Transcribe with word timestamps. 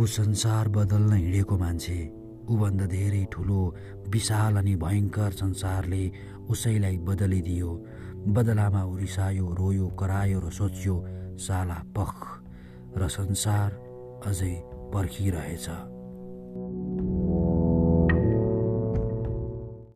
ऊ 0.00 0.06
संसार 0.06 0.68
बदल्न 0.68 1.12
हिँडेको 1.12 1.56
मान्छे। 1.58 1.98
ऊभन्दा 2.48 2.86
धेरै 2.86 3.24
ठुलो 3.32 3.60
विशाल 4.08 4.56
अनि 4.56 4.74
भयङ्कर 4.76 5.30
संसारले 5.32 6.04
उसैलाई 6.50 6.96
बदलिदियो। 7.08 7.70
बदलामा 8.36 8.82
ऊ 8.84 8.96
रिसायो 8.96 9.46
रोयो 9.58 9.88
करायो 10.00 10.38
र 10.40 10.50
सोच्यो 10.50 10.96
साला 11.36 11.78
पख 11.96 12.16
र 12.96 13.08
संसार 13.08 13.70
अझै 14.26 14.54
पर्खिरहेछ। 14.92 15.66